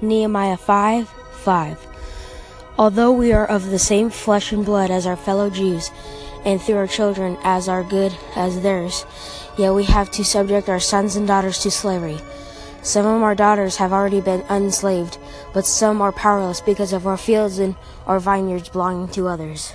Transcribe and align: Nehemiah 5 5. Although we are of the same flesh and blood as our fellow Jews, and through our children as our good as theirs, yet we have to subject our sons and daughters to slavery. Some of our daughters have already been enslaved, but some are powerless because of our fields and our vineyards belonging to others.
Nehemiah 0.00 0.56
5 0.56 1.08
5. 1.08 1.86
Although 2.78 3.10
we 3.10 3.32
are 3.32 3.46
of 3.46 3.70
the 3.70 3.78
same 3.78 4.10
flesh 4.10 4.52
and 4.52 4.64
blood 4.64 4.90
as 4.90 5.06
our 5.06 5.16
fellow 5.16 5.50
Jews, 5.50 5.90
and 6.44 6.62
through 6.62 6.76
our 6.76 6.86
children 6.86 7.36
as 7.42 7.68
our 7.68 7.82
good 7.82 8.16
as 8.36 8.60
theirs, 8.60 9.04
yet 9.56 9.74
we 9.74 9.84
have 9.84 10.10
to 10.12 10.24
subject 10.24 10.68
our 10.68 10.78
sons 10.78 11.16
and 11.16 11.26
daughters 11.26 11.58
to 11.60 11.70
slavery. 11.70 12.18
Some 12.82 13.06
of 13.06 13.22
our 13.22 13.34
daughters 13.34 13.76
have 13.76 13.92
already 13.92 14.20
been 14.20 14.42
enslaved, 14.48 15.18
but 15.52 15.66
some 15.66 16.00
are 16.00 16.12
powerless 16.12 16.60
because 16.60 16.92
of 16.92 17.06
our 17.06 17.16
fields 17.16 17.58
and 17.58 17.74
our 18.06 18.20
vineyards 18.20 18.68
belonging 18.68 19.08
to 19.08 19.26
others. 19.26 19.72